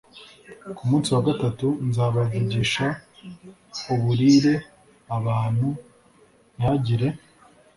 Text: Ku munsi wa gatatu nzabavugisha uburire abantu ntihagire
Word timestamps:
Ku 0.75 0.83
munsi 0.89 1.07
wa 1.15 1.21
gatatu 1.27 1.67
nzabavugisha 1.87 2.87
uburire 3.93 4.55
abantu 5.17 5.67
ntihagire 6.55 7.07